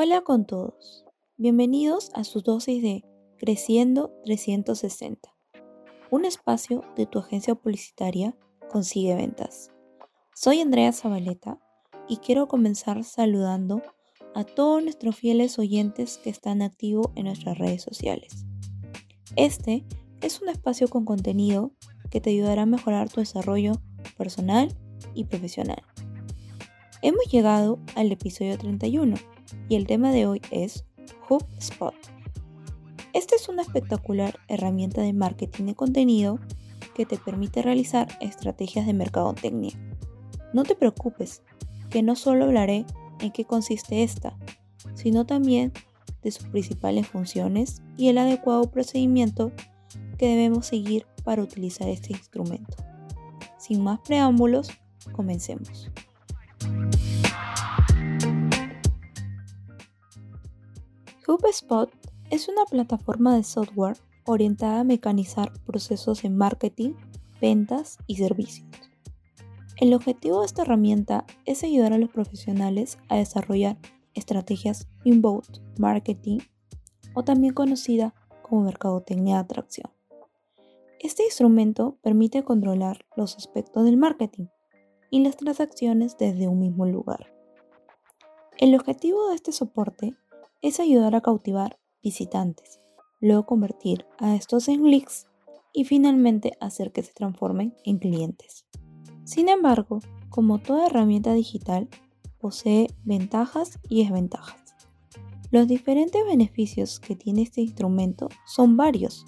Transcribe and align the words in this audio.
Hola 0.00 0.20
con 0.20 0.46
todos. 0.46 1.04
Bienvenidos 1.38 2.12
a 2.14 2.22
su 2.22 2.40
dosis 2.40 2.80
de 2.84 3.04
Creciendo 3.36 4.12
360, 4.26 5.34
un 6.12 6.24
espacio 6.24 6.84
de 6.94 7.06
tu 7.06 7.18
agencia 7.18 7.56
publicitaria 7.56 8.36
Consigue 8.70 9.16
Ventas. 9.16 9.72
Soy 10.36 10.60
Andrea 10.60 10.92
Zabaleta 10.92 11.58
y 12.06 12.18
quiero 12.18 12.46
comenzar 12.46 13.02
saludando 13.02 13.82
a 14.36 14.44
todos 14.44 14.84
nuestros 14.84 15.16
fieles 15.16 15.58
oyentes 15.58 16.18
que 16.18 16.30
están 16.30 16.62
activos 16.62 17.08
en 17.16 17.24
nuestras 17.24 17.58
redes 17.58 17.82
sociales. 17.82 18.46
Este 19.34 19.84
es 20.20 20.40
un 20.40 20.48
espacio 20.48 20.86
con 20.86 21.06
contenido 21.06 21.72
que 22.08 22.20
te 22.20 22.30
ayudará 22.30 22.62
a 22.62 22.66
mejorar 22.66 23.10
tu 23.10 23.18
desarrollo 23.18 23.72
personal 24.16 24.72
y 25.14 25.24
profesional. 25.24 25.82
Hemos 27.00 27.26
llegado 27.30 27.78
al 27.94 28.10
episodio 28.10 28.58
31 28.58 29.14
y 29.68 29.76
el 29.76 29.86
tema 29.86 30.10
de 30.10 30.26
hoy 30.26 30.42
es 30.50 30.84
HubSpot. 31.28 31.94
Esta 33.12 33.36
es 33.36 33.48
una 33.48 33.62
espectacular 33.62 34.40
herramienta 34.48 35.02
de 35.02 35.12
marketing 35.12 35.66
de 35.66 35.74
contenido 35.76 36.40
que 36.96 37.06
te 37.06 37.16
permite 37.16 37.62
realizar 37.62 38.08
estrategias 38.20 38.84
de 38.84 38.94
mercadotecnia. 38.94 39.78
No 40.52 40.64
te 40.64 40.74
preocupes, 40.74 41.42
que 41.88 42.02
no 42.02 42.16
solo 42.16 42.46
hablaré 42.46 42.84
en 43.20 43.30
qué 43.30 43.44
consiste 43.44 44.02
esta, 44.02 44.36
sino 44.94 45.24
también 45.24 45.72
de 46.22 46.32
sus 46.32 46.48
principales 46.48 47.06
funciones 47.06 47.80
y 47.96 48.08
el 48.08 48.18
adecuado 48.18 48.72
procedimiento 48.72 49.52
que 50.18 50.26
debemos 50.26 50.66
seguir 50.66 51.06
para 51.22 51.42
utilizar 51.42 51.88
este 51.88 52.12
instrumento. 52.12 52.76
Sin 53.56 53.84
más 53.84 54.00
preámbulos, 54.00 54.68
comencemos. 55.12 55.92
HubSpot 61.26 61.90
es 62.30 62.48
una 62.48 62.64
plataforma 62.64 63.36
de 63.36 63.44
software 63.44 63.98
orientada 64.24 64.80
a 64.80 64.84
mecanizar 64.84 65.52
procesos 65.64 66.22
de 66.22 66.30
marketing, 66.30 66.94
ventas 67.40 67.98
y 68.06 68.16
servicios. 68.16 68.66
El 69.76 69.94
objetivo 69.94 70.40
de 70.40 70.46
esta 70.46 70.62
herramienta 70.62 71.26
es 71.44 71.62
ayudar 71.64 71.92
a 71.92 71.98
los 71.98 72.10
profesionales 72.10 72.98
a 73.08 73.16
desarrollar 73.16 73.76
estrategias 74.14 74.88
inbound 75.04 75.60
marketing 75.78 76.38
o 77.14 77.24
también 77.24 77.54
conocida 77.54 78.14
como 78.42 78.62
mercadotecnia 78.62 79.34
de 79.34 79.40
atracción. 79.40 79.90
Este 80.98 81.24
instrumento 81.24 81.98
permite 82.02 82.42
controlar 82.42 83.04
los 83.16 83.36
aspectos 83.36 83.84
del 83.84 83.98
marketing 83.98 84.46
y 85.10 85.20
las 85.20 85.36
transacciones 85.36 86.16
desde 86.18 86.48
un 86.48 86.58
mismo 86.60 86.86
lugar. 86.86 87.32
El 88.58 88.74
objetivo 88.74 89.28
de 89.28 89.36
este 89.36 89.52
soporte 89.52 90.16
es 90.62 90.80
ayudar 90.80 91.14
a 91.14 91.20
cautivar 91.20 91.78
visitantes, 92.02 92.80
luego 93.20 93.46
convertir 93.46 94.06
a 94.18 94.34
estos 94.34 94.68
en 94.68 94.90
leads 94.90 95.26
y 95.72 95.84
finalmente 95.84 96.52
hacer 96.60 96.92
que 96.92 97.02
se 97.02 97.12
transformen 97.12 97.76
en 97.84 97.98
clientes. 97.98 98.66
Sin 99.24 99.48
embargo, 99.48 100.00
como 100.28 100.58
toda 100.58 100.86
herramienta 100.86 101.34
digital, 101.34 101.88
posee 102.38 102.88
ventajas 103.04 103.78
y 103.88 104.02
desventajas. 104.02 104.62
Los 105.50 105.66
diferentes 105.66 106.24
beneficios 106.24 107.00
que 107.00 107.16
tiene 107.16 107.42
este 107.42 107.60
instrumento 107.60 108.28
son 108.46 108.76
varios. 108.76 109.24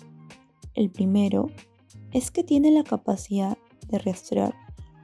El 0.74 0.90
primero 0.90 1.48
es 2.12 2.30
que 2.30 2.44
tiene 2.44 2.70
la 2.70 2.84
capacidad 2.84 3.56
de 3.88 3.98
rastrear 3.98 4.54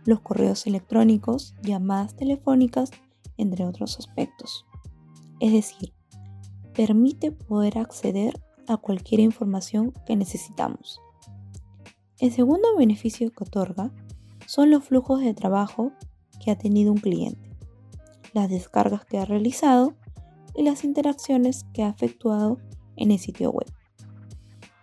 los 0.07 0.21
correos 0.21 0.67
electrónicos, 0.67 1.55
llamadas 1.63 2.17
telefónicas, 2.17 2.91
entre 3.37 3.67
otros 3.67 3.99
aspectos. 3.99 4.65
Es 5.41 5.53
decir, 5.53 5.93
permite 6.75 7.33
poder 7.33 7.79
acceder 7.79 8.41
a 8.67 8.77
cualquier 8.77 9.21
información 9.21 9.93
que 10.07 10.17
necesitamos. 10.17 11.01
El 12.19 12.33
segundo 12.33 12.77
beneficio 12.79 13.31
que 13.31 13.45
otorga 13.45 13.93
son 14.47 14.71
los 14.71 14.85
flujos 14.85 15.21
de 15.21 15.35
trabajo 15.35 15.93
que 16.43 16.51
ha 16.51 16.57
tenido 16.57 16.93
un 16.93 16.99
cliente, 16.99 17.51
las 18.33 18.49
descargas 18.49 19.05
que 19.05 19.19
ha 19.19 19.25
realizado 19.25 19.95
y 20.55 20.63
las 20.63 20.85
interacciones 20.85 21.65
que 21.75 21.83
ha 21.83 21.91
efectuado 21.91 22.59
en 22.97 23.11
el 23.11 23.19
sitio 23.19 23.51
web. 23.51 23.71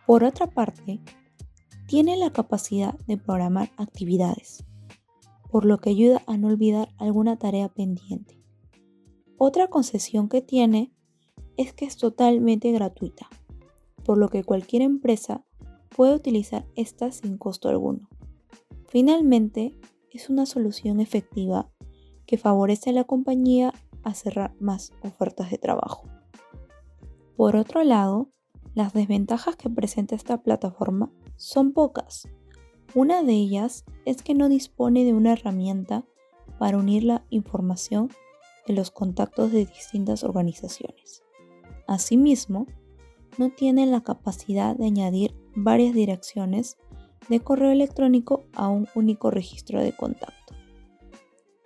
Por 0.05 0.23
otra 0.23 0.47
parte, 0.47 0.99
tiene 1.87 2.17
la 2.17 2.31
capacidad 2.31 2.93
de 3.07 3.17
programar 3.17 3.71
actividades, 3.77 4.63
por 5.53 5.65
lo 5.65 5.77
que 5.77 5.91
ayuda 5.91 6.23
a 6.25 6.35
no 6.35 6.47
olvidar 6.47 6.89
alguna 6.97 7.37
tarea 7.37 7.69
pendiente. 7.69 8.41
Otra 9.37 9.67
concesión 9.67 10.27
que 10.27 10.41
tiene 10.41 10.91
es 11.57 11.73
que 11.73 11.85
es 11.85 11.95
totalmente 11.95 12.71
gratuita, 12.71 13.29
por 14.03 14.17
lo 14.17 14.29
que 14.29 14.43
cualquier 14.43 14.81
empresa 14.81 15.45
puede 15.95 16.15
utilizar 16.15 16.65
esta 16.75 17.11
sin 17.11 17.37
costo 17.37 17.69
alguno. 17.69 18.09
Finalmente, 18.87 19.77
es 20.09 20.31
una 20.31 20.47
solución 20.47 20.99
efectiva 20.99 21.69
que 22.25 22.39
favorece 22.39 22.89
a 22.89 22.93
la 22.93 23.03
compañía 23.03 23.75
a 24.01 24.15
cerrar 24.15 24.55
más 24.59 24.91
ofertas 25.03 25.51
de 25.51 25.59
trabajo. 25.59 26.09
Por 27.35 27.57
otro 27.57 27.83
lado, 27.83 28.31
las 28.73 28.93
desventajas 28.93 29.55
que 29.55 29.69
presenta 29.69 30.15
esta 30.15 30.41
plataforma 30.41 31.11
son 31.35 31.73
pocas. 31.73 32.27
Una 32.95 33.23
de 33.23 33.33
ellas 33.33 33.85
es 34.05 34.21
que 34.21 34.35
no 34.35 34.49
dispone 34.49 35.03
de 35.03 35.13
una 35.13 35.33
herramienta 35.33 36.05
para 36.59 36.77
unir 36.77 37.03
la 37.03 37.25
información 37.31 38.11
de 38.67 38.73
los 38.73 38.91
contactos 38.91 39.51
de 39.51 39.65
distintas 39.65 40.23
organizaciones. 40.23 41.23
Asimismo, 41.87 42.67
no 43.39 43.49
tiene 43.49 43.87
la 43.87 44.01
capacidad 44.01 44.75
de 44.75 44.85
añadir 44.85 45.35
varias 45.55 45.95
direcciones 45.95 46.77
de 47.29 47.39
correo 47.39 47.71
electrónico 47.71 48.43
a 48.53 48.67
un 48.67 48.87
único 48.93 49.31
registro 49.31 49.81
de 49.81 49.93
contacto. 49.93 50.53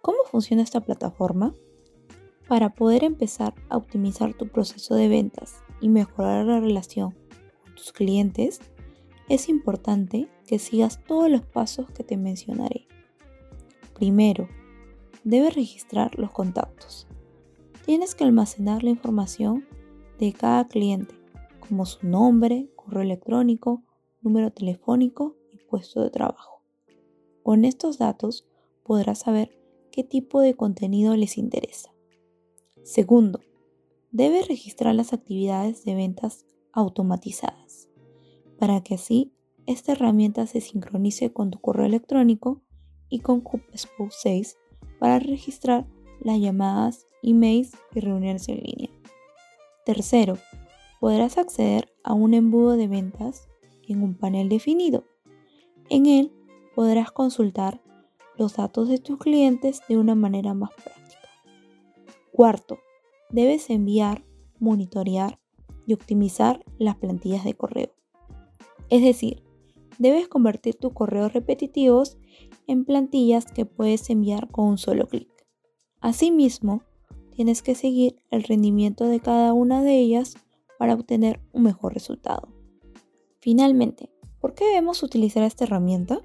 ¿Cómo 0.02 0.20
funciona 0.32 0.64
esta 0.64 0.80
plataforma? 0.80 1.54
Para 2.48 2.74
poder 2.74 3.04
empezar 3.04 3.54
a 3.68 3.76
optimizar 3.76 4.34
tu 4.34 4.48
proceso 4.48 4.96
de 4.96 5.10
ventas 5.10 5.62
y 5.82 5.90
mejorar 5.90 6.46
la 6.46 6.62
relación 6.62 7.12
con 7.66 7.76
tus 7.76 7.92
clientes, 7.92 8.62
es 9.30 9.50
importante 9.50 10.30
que 10.46 10.60
sigas 10.60 11.04
todos 11.04 11.30
los 11.30 11.42
pasos 11.42 11.90
que 11.92 12.04
te 12.04 12.18
mencionaré. 12.18 12.88
Primero, 13.94 14.48
debes 15.24 15.56
registrar 15.56 16.18
los 16.18 16.32
contactos. 16.32 17.08
Tienes 17.86 18.16
que 18.16 18.24
almacenar 18.24 18.84
la 18.84 18.90
información 18.90 19.66
de 20.20 20.34
cada 20.34 20.68
cliente, 20.68 21.16
como 21.60 21.86
su 21.86 22.08
nombre, 22.08 22.70
correo 22.76 23.02
electrónico, 23.02 23.84
número 24.22 24.52
telefónico 24.52 25.36
y 25.52 25.58
puesto 25.58 26.02
de 26.02 26.10
trabajo. 26.10 26.64
Con 27.44 27.66
estos 27.66 27.98
datos 27.98 28.48
podrás 28.84 29.20
saber 29.20 29.58
qué 29.92 30.04
tipo 30.04 30.42
de 30.42 30.56
contenido 30.56 31.16
les 31.16 31.38
interesa. 31.38 31.94
Segundo, 32.84 33.42
debes 34.12 34.48
registrar 34.48 34.96
las 34.96 35.12
actividades 35.12 35.84
de 35.84 35.96
ventas 35.96 36.46
automatizadas, 36.72 37.87
para 38.60 38.82
que 38.82 38.96
así 38.96 39.34
esta 39.66 39.92
herramienta 39.92 40.48
se 40.48 40.62
sincronice 40.62 41.32
con 41.34 41.52
tu 41.52 41.60
correo 41.60 41.86
electrónico 41.86 42.62
y 43.10 43.20
con 43.20 43.42
HubSpot 43.44 44.10
6 44.12 44.58
para 45.00 45.20
registrar 45.20 45.86
las 46.20 46.40
llamadas, 46.40 47.06
emails 47.22 47.72
y 47.94 48.00
reuniones 48.00 48.48
en 48.50 48.58
línea. 48.58 48.90
Tercero, 49.86 50.38
podrás 51.00 51.38
acceder 51.38 51.94
a 52.04 52.14
un 52.14 52.34
embudo 52.34 52.78
de 52.78 52.88
ventas 52.88 53.48
en 53.88 54.04
un 54.04 54.16
panel 54.16 54.50
definido. 54.50 55.06
En 55.90 56.06
él 56.06 56.34
podrás 56.76 57.12
consultar 57.12 57.82
los 58.38 58.56
datos 58.56 58.90
de 58.90 59.00
tus 59.00 59.18
clientes 59.18 59.82
de 59.88 59.98
una 59.98 60.16
manera 60.16 60.54
más 60.54 60.72
práctica. 60.72 61.28
Cuarto, 62.32 62.80
debes 63.30 63.70
enviar, 63.70 64.24
monitorear 64.60 65.40
y 65.86 65.94
optimizar 65.94 66.64
las 66.78 66.98
plantillas 66.98 67.44
de 67.44 67.54
correo. 67.56 67.97
Es 68.90 69.02
decir, 69.02 69.44
debes 69.98 70.28
convertir 70.28 70.76
tus 70.76 70.94
correos 70.94 71.34
repetitivos 71.34 72.18
en 72.68 72.86
plantillas 72.86 73.46
que 73.46 73.66
puedes 73.66 74.10
enviar 74.10 74.50
con 74.50 74.66
un 74.66 74.78
solo 74.78 75.08
clic. 75.08 75.30
Asimismo, 76.00 76.84
tienes 77.32 77.62
que 77.62 77.76
seguir 77.76 78.18
el 78.32 78.44
rendimiento 78.44 79.06
de 79.06 79.20
cada 79.20 79.54
una 79.54 79.84
de 79.84 80.00
ellas 80.00 80.36
para 80.78 80.94
obtener 80.94 81.40
un 81.52 81.64
mejor 81.64 81.94
resultado. 81.94 82.50
Finalmente, 83.40 84.10
¿por 84.40 84.54
qué 84.54 84.66
debemos 84.66 85.04
utilizar 85.04 85.44
esta 85.44 85.66
herramienta? 85.66 86.22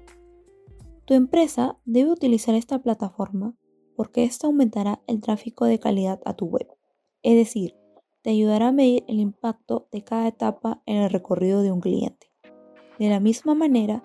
Tu 1.05 1.13
empresa 1.13 1.77
debe 1.85 2.11
utilizar 2.11 2.55
esta 2.55 2.81
plataforma 2.81 3.55
porque 3.95 4.23
esta 4.23 4.47
aumentará 4.47 5.01
el 5.07 5.21
tráfico 5.21 5.65
de 5.65 5.79
calidad 5.79 6.21
a 6.25 6.33
tu 6.35 6.45
web. 6.45 6.67
Es 7.21 7.35
decir, 7.35 7.75
te 8.21 8.31
ayudará 8.31 8.69
a 8.69 8.71
medir 8.71 9.03
el 9.07 9.19
impacto 9.19 9.87
de 9.91 10.03
cada 10.03 10.27
etapa 10.27 10.81
en 10.85 10.97
el 10.97 11.09
recorrido 11.09 11.61
de 11.61 11.71
un 11.71 11.81
cliente. 11.81 12.32
De 13.03 13.09
la 13.09 13.19
misma 13.19 13.53
manera, 13.53 14.01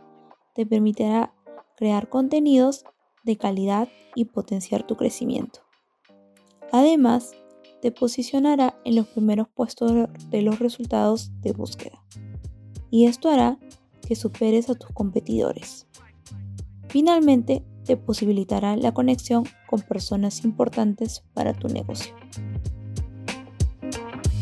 te 0.57 0.67
permitirá 0.67 1.33
crear 1.77 2.09
contenidos 2.09 2.85
de 3.23 3.37
calidad 3.37 3.89
y 4.17 4.25
potenciar 4.25 4.85
tu 4.89 4.97
crecimiento. 4.97 5.61
Además, 6.73 7.31
te 7.81 7.93
posicionará 7.93 8.77
en 8.85 8.97
los 8.97 9.07
primeros 9.07 9.47
puestos 9.51 9.93
de 10.31 10.43
los 10.43 10.59
resultados 10.59 11.31
de 11.43 11.53
búsqueda. 11.53 12.03
Y 12.91 13.07
esto 13.07 13.29
hará 13.31 13.57
que 14.05 14.17
superes 14.17 14.69
a 14.69 14.75
tus 14.75 14.91
competidores. 14.91 15.87
Finalmente, 16.89 17.65
te 17.85 17.97
posibilitará 17.97 18.75
la 18.75 18.93
conexión 18.93 19.45
con 19.69 19.81
personas 19.83 20.43
importantes 20.45 21.23
para 21.35 21.55
tu 21.55 21.69
negocio. 21.69 22.17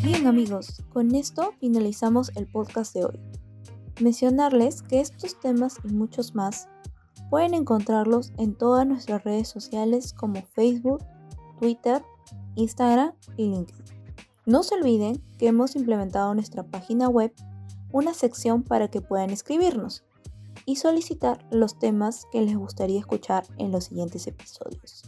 Bien 0.02 0.26
amigos, 0.26 0.82
con 0.94 1.14
esto 1.14 1.52
finalizamos 1.60 2.32
el 2.36 2.46
podcast 2.46 2.94
de 2.94 3.04
hoy. 3.04 3.20
Mencionarles 4.00 4.82
que 4.82 5.00
estos 5.00 5.40
temas 5.40 5.78
y 5.84 5.88
muchos 5.88 6.34
más 6.34 6.68
pueden 7.30 7.54
encontrarlos 7.54 8.32
en 8.36 8.54
todas 8.54 8.86
nuestras 8.86 9.24
redes 9.24 9.48
sociales 9.48 10.12
como 10.12 10.42
Facebook, 10.54 11.02
Twitter, 11.58 12.02
Instagram 12.56 13.12
y 13.36 13.48
LinkedIn. 13.48 13.84
No 14.44 14.62
se 14.62 14.74
olviden 14.74 15.22
que 15.38 15.48
hemos 15.48 15.76
implementado 15.76 16.30
en 16.30 16.36
nuestra 16.36 16.62
página 16.62 17.08
web 17.08 17.32
una 17.90 18.14
sección 18.14 18.62
para 18.62 18.88
que 18.88 19.00
puedan 19.00 19.30
escribirnos 19.30 20.04
y 20.66 20.76
solicitar 20.76 21.46
los 21.50 21.78
temas 21.78 22.26
que 22.30 22.42
les 22.42 22.56
gustaría 22.56 23.00
escuchar 23.00 23.44
en 23.56 23.72
los 23.72 23.84
siguientes 23.84 24.26
episodios. 24.26 25.04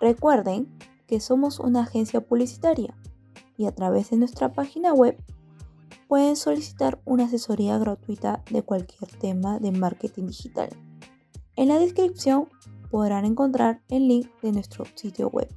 Recuerden 0.00 0.72
que 1.06 1.20
somos 1.20 1.58
una 1.58 1.82
agencia 1.82 2.20
publicitaria 2.20 2.96
y 3.56 3.66
a 3.66 3.74
través 3.74 4.10
de 4.10 4.16
nuestra 4.16 4.52
página 4.52 4.92
web 4.92 5.16
pueden 6.12 6.36
solicitar 6.36 7.00
una 7.06 7.24
asesoría 7.24 7.78
gratuita 7.78 8.44
de 8.50 8.62
cualquier 8.62 9.10
tema 9.12 9.58
de 9.58 9.72
marketing 9.72 10.26
digital. 10.26 10.68
En 11.56 11.68
la 11.68 11.78
descripción 11.78 12.50
podrán 12.90 13.24
encontrar 13.24 13.80
el 13.88 14.08
link 14.08 14.28
de 14.42 14.52
nuestro 14.52 14.84
sitio 14.94 15.30
web. 15.30 15.48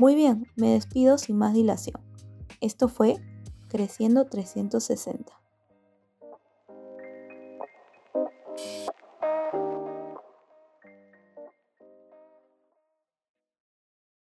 Muy 0.00 0.16
bien, 0.16 0.48
me 0.56 0.70
despido 0.70 1.16
sin 1.16 1.38
más 1.38 1.54
dilación. 1.54 2.00
Esto 2.60 2.88
fue 2.88 3.18
Creciendo 3.68 4.26
360. 4.26 5.32